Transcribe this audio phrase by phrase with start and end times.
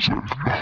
[0.00, 0.55] Sometimes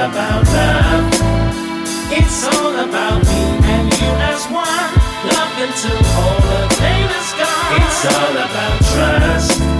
[0.00, 1.12] about love.
[2.10, 4.90] It's all about me and you as one.
[5.28, 7.76] Love until all the pain is gone.
[7.76, 9.79] It's all about trust.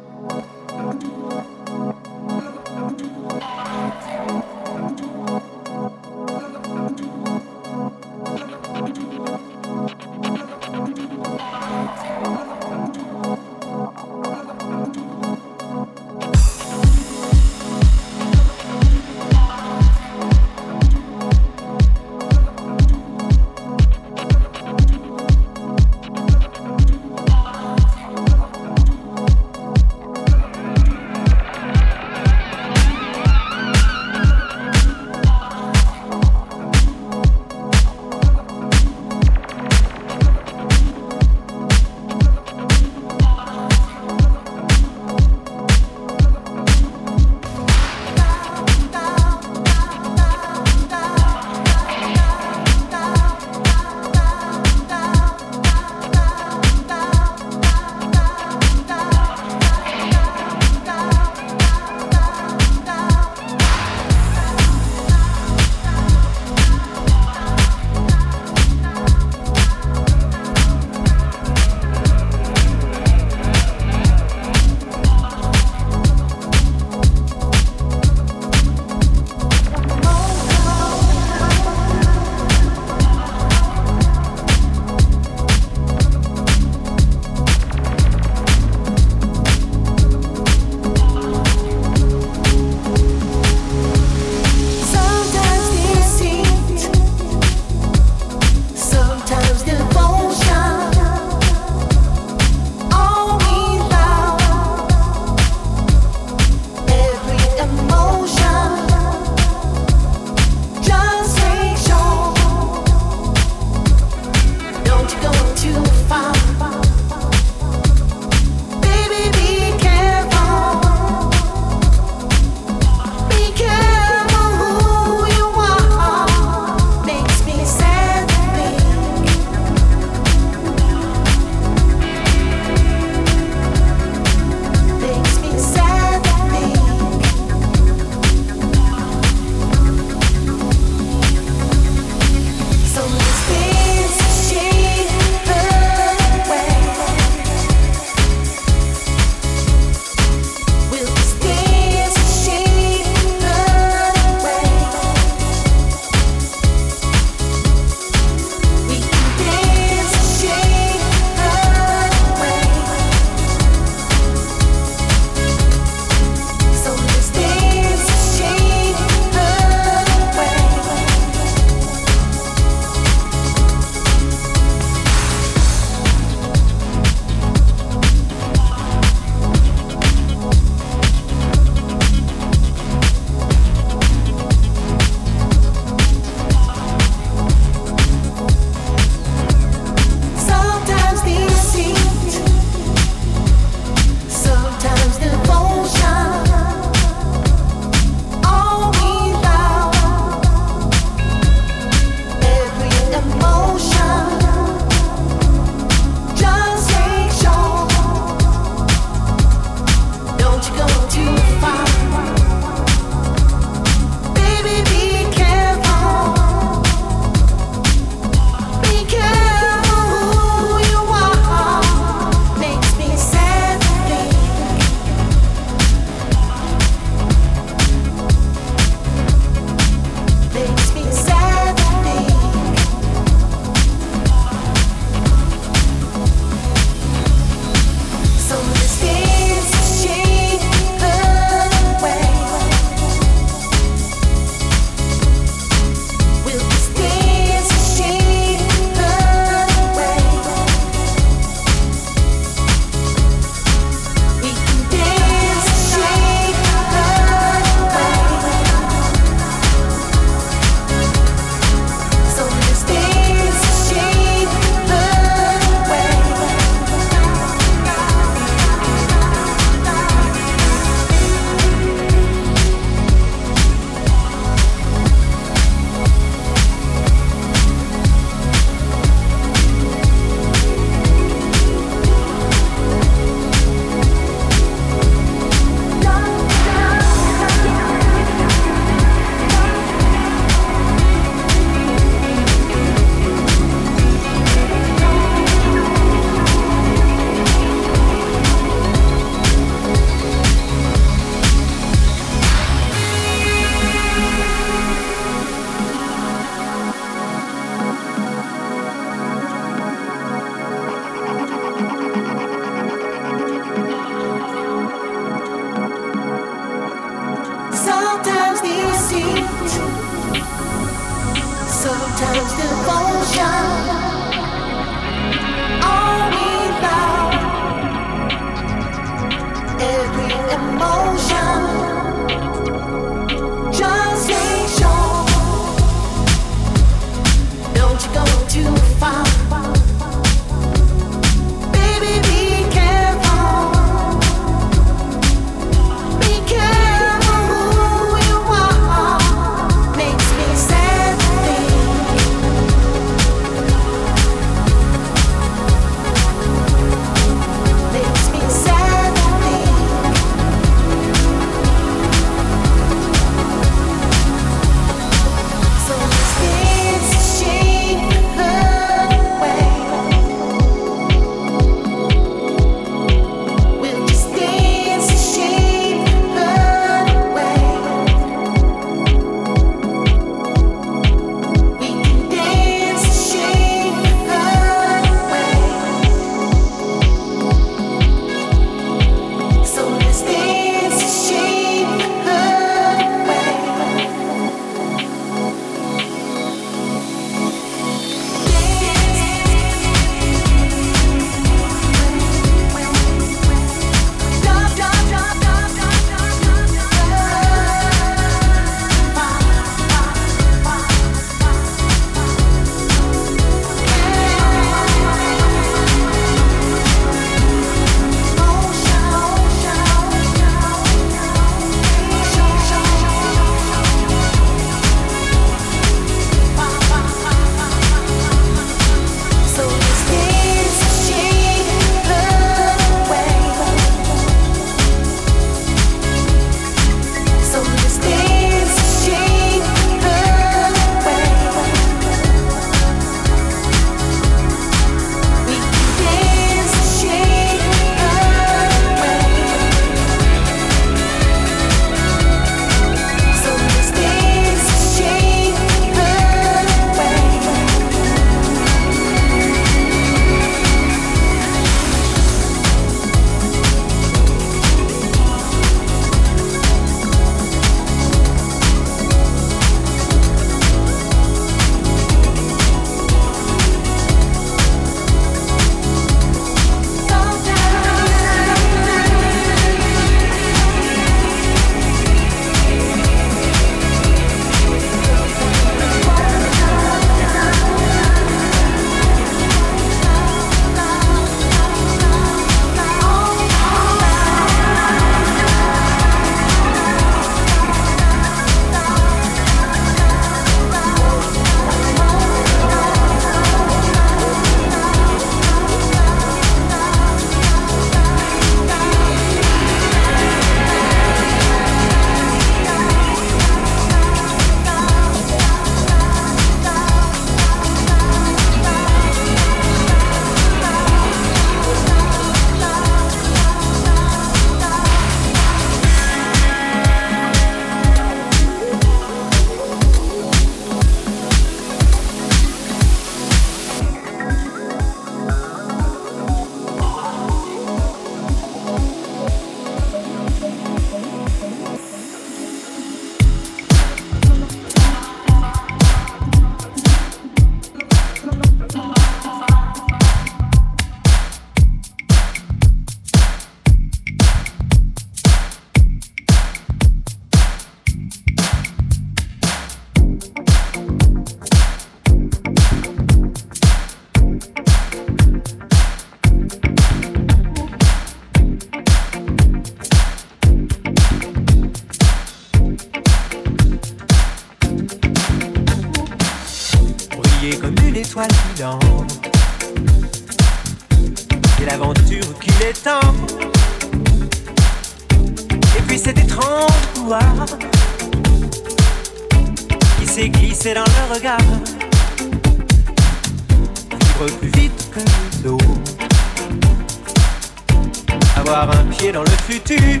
[599.12, 600.00] Dans le futur.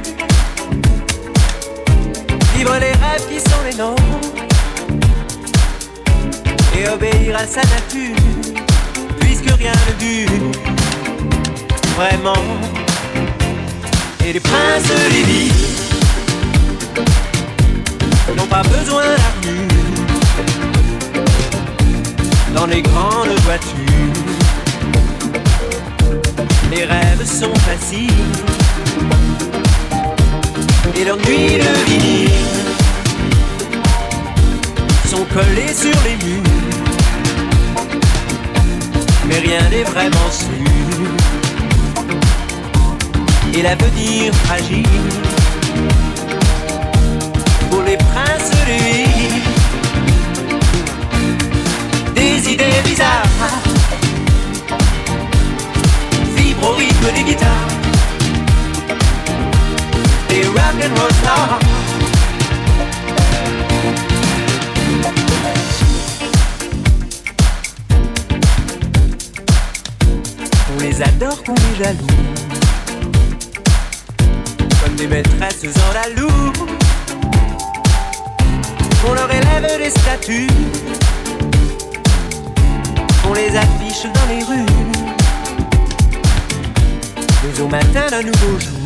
[2.54, 4.02] Vivre les rêves qui sont les nôtres
[6.78, 8.16] et obéir à sa nature,
[9.20, 10.50] puisque rien ne dure
[11.96, 12.42] vraiment.
[14.24, 15.52] Et les princes des villes
[18.34, 19.68] n'ont pas besoin d'armure
[22.54, 24.22] dans les grandes voitures.
[26.70, 28.61] Les rêves sont faciles
[31.02, 32.28] et leurs nuits de vie
[35.10, 36.52] sont collés sur les murs
[39.26, 40.48] mais rien n'est vraiment sûr.
[43.54, 44.86] Et l'avenir fragile
[47.70, 49.42] pour les princes de l'île.
[52.14, 53.24] Des idées bizarres
[56.36, 57.61] vibrent au rythme des guitares.
[74.84, 76.52] Comme des maîtresses en la loue.
[79.08, 80.46] On leur élève des statues.
[83.28, 84.66] On les affiche dans les rues.
[87.42, 88.78] Mais au matin d'un nouveau jour.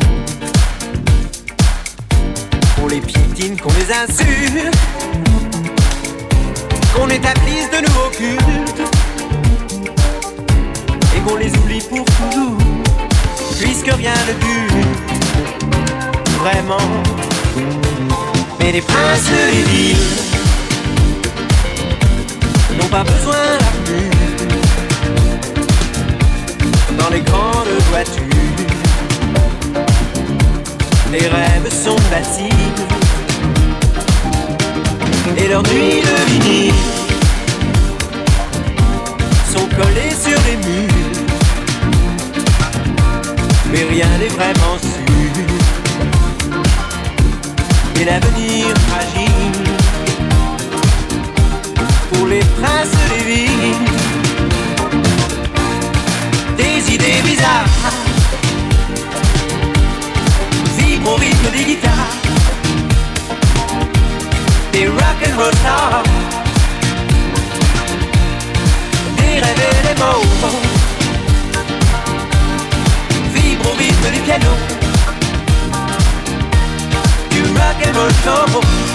[2.81, 4.75] On les piétine, qu'on les insulte.
[6.95, 8.87] Qu'on établisse de nouveaux cultes
[11.27, 12.57] qu'on les oublie pour toujours,
[13.59, 14.87] puisque rien ne dure
[16.39, 16.89] vraiment.
[18.59, 19.97] Mais les princes des villes
[22.77, 24.11] n'ont pas besoin d'armure
[26.97, 28.23] dans les grandes voitures.
[31.11, 32.53] Les rêves sont faciles
[35.37, 36.73] et leurs nuits de vinyle
[39.51, 41.26] sont collées sur les murs
[43.71, 45.45] mais rien n'est vraiment sûr.
[47.99, 49.63] Et l'avenir fragile
[52.11, 53.87] pour les princes des villes.
[56.57, 57.65] Des idées bizarres
[60.77, 62.15] vibrent au rythme des guitares,
[64.71, 66.03] des rock and roll stars,
[69.17, 70.66] des rêves et des mots
[73.67, 74.49] au rythme du piano
[77.31, 78.86] Du rock and roll show la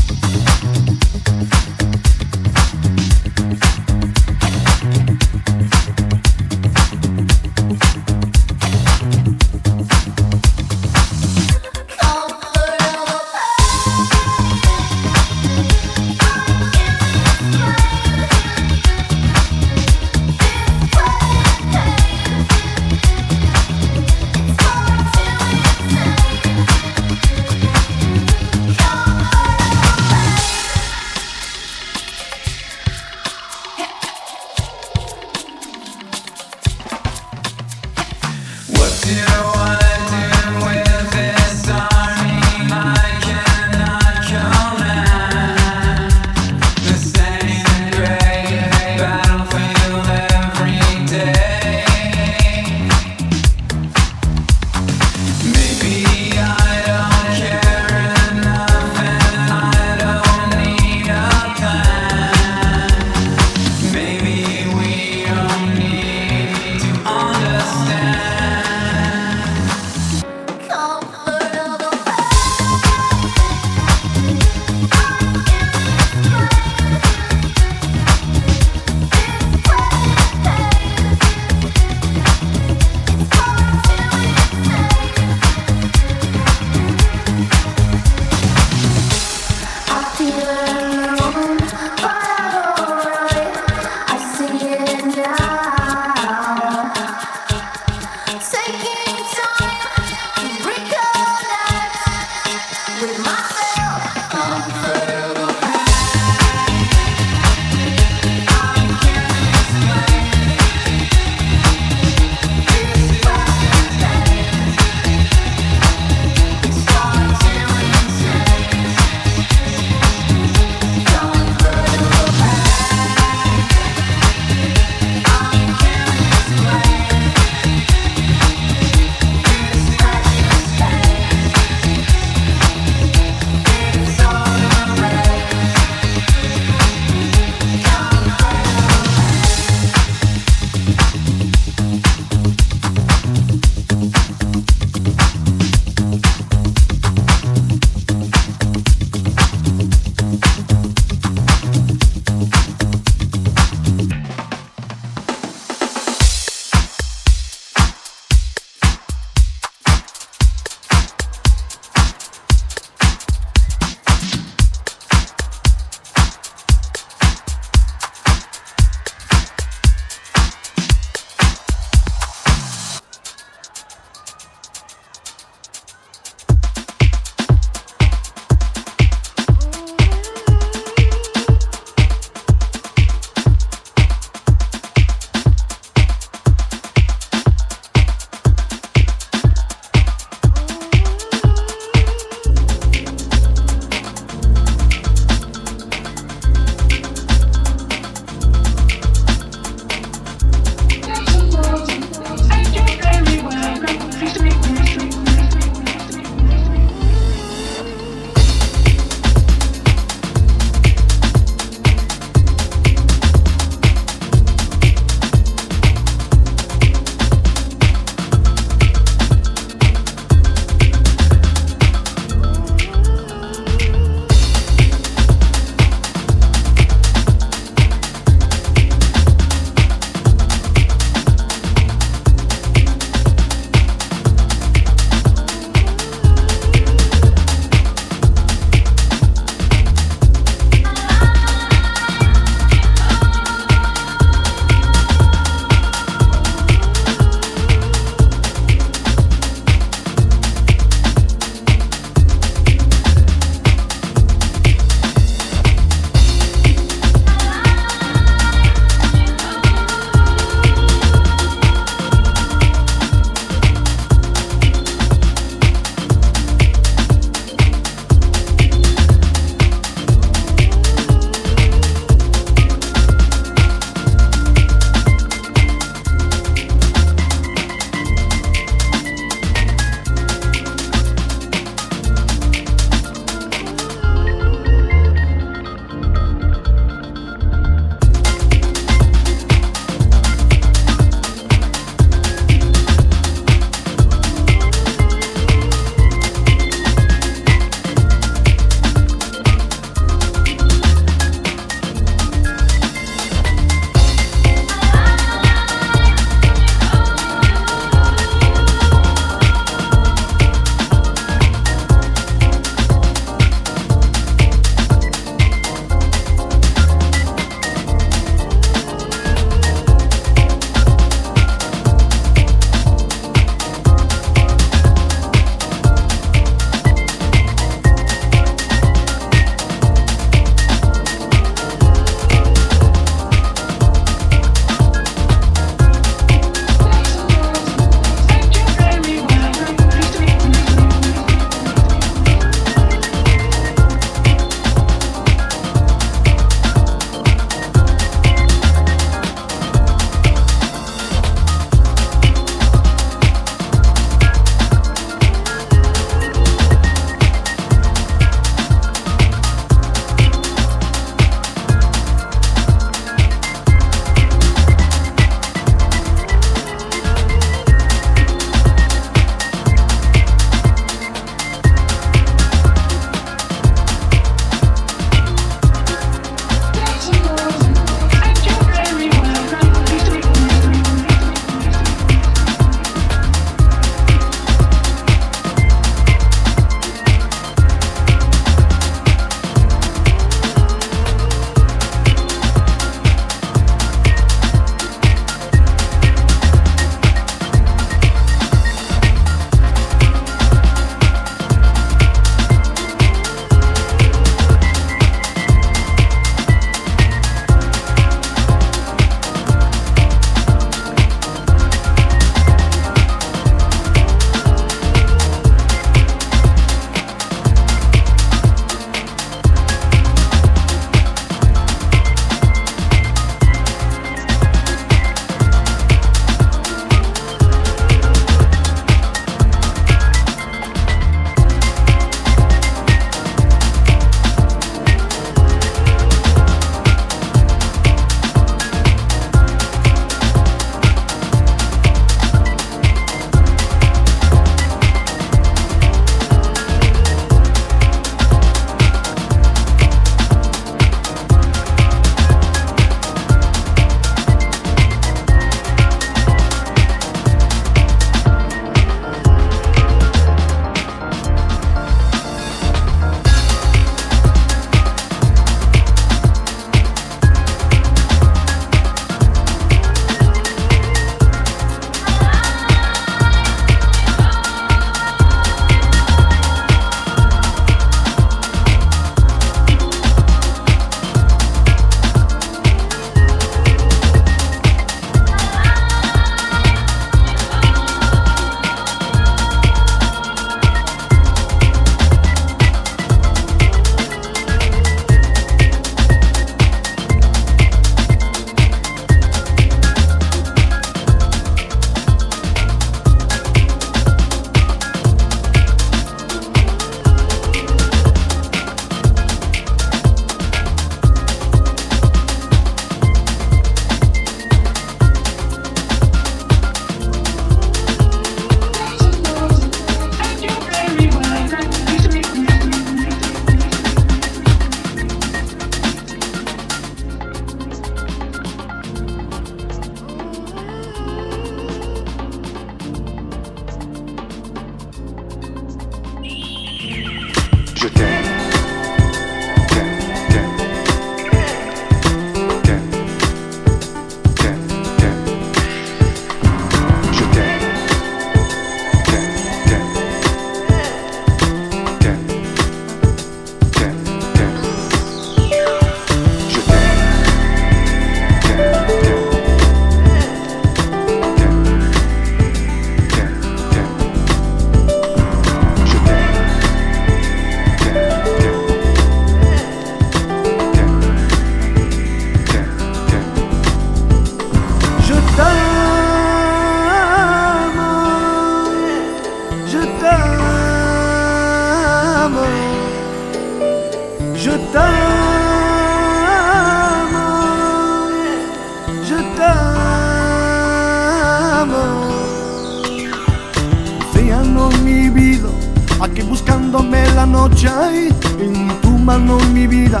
[599.14, 600.00] en mano mi vida.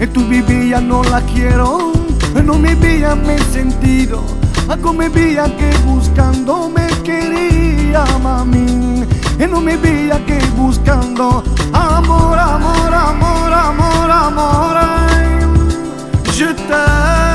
[0.00, 1.92] En tu vivía no la quiero,
[2.44, 4.22] no me veía me sentido.
[4.68, 9.04] A come veía que buscando me quería mami.
[9.50, 14.76] No me veía que buscando amor, amor, amor, amor, amor.
[16.32, 17.33] Je t'aime.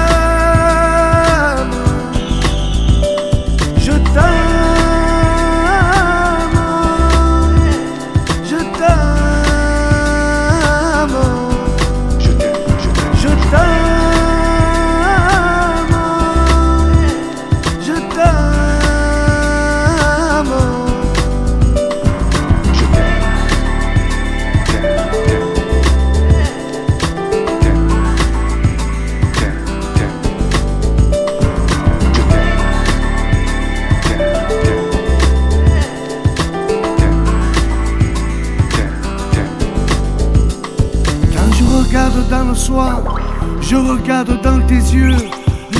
[43.69, 45.15] Je regarde dans tes yeux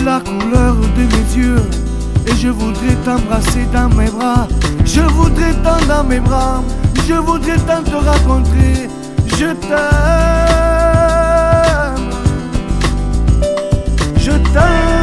[0.05, 1.61] la couleur de mes yeux.
[2.27, 4.47] Et je voudrais t'embrasser dans mes bras.
[4.85, 6.63] Je voudrais t'en dans mes bras.
[7.07, 8.89] Je voudrais tant te rencontrer.
[9.27, 9.79] Je t'aime.
[14.17, 14.98] Je t'aime.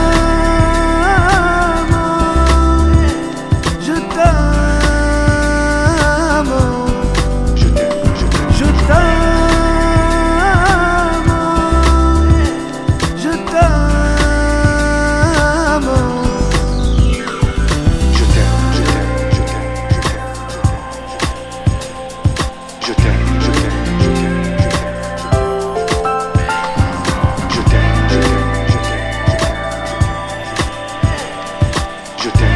[32.27, 32.56] Bridgerton.